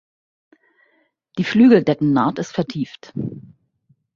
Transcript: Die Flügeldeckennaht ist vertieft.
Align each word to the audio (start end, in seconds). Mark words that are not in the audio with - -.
Die 1.37 1.43
Flügeldeckennaht 1.43 2.39
ist 2.39 2.53
vertieft. 2.53 3.13